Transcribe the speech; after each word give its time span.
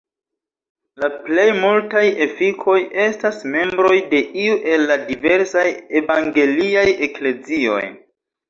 La 1.01 1.09
plej 1.25 1.43
multaj 1.57 2.03
efikoj 2.25 2.77
estas 3.05 3.37
membroj 3.57 3.93
de 4.15 4.23
iu 4.47 4.57
el 4.73 4.89
la 4.93 4.99
diversaj 5.13 5.67
evangeliaj 6.03 6.91
eklezioj. 7.11 7.81